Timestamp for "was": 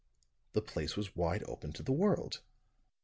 0.97-1.15